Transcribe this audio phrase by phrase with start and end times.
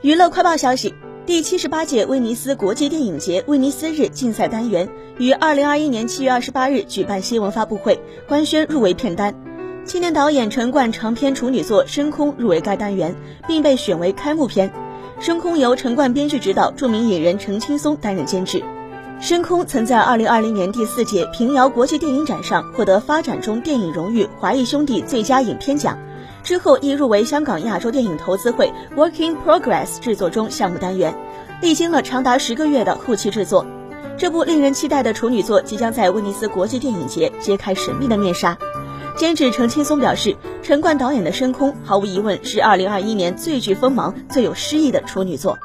[0.00, 0.94] 娱乐快报消息：
[1.26, 7.98] 第七十八届威尼斯国际电影节威尼斯日竞赛单元于二零二一年七月二十八日举办新闻发布会，
[8.28, 9.34] 官宣入围片单。
[9.84, 13.16] 青年导演陈冠长篇处女作《深空》入围该单元，
[13.48, 14.70] 并被选为开幕片。
[15.18, 18.60] 《深空》由陈冠编剧指导，著名影人陈青松担任监制。
[19.20, 25.98] 《深空》曾在二零二零年第四届平遥国际电影展上获得发展中电影荣誉华谊兄弟最佳影片奖。
[26.48, 31.14] 之后亦入围香港亚洲电影投资会 Working Progress 制作中项目单元，
[31.60, 33.66] 历经了长达十个月的后期制作。
[34.16, 38.56] 这部令人期待的处女作即将在威尼斯国际电影节揭开神秘的面纱。
[39.14, 45.58] 监制陈青松表示，陈冠导演的《深空》毫无疑问是2021年最具锋芒、最有诗意的处女作。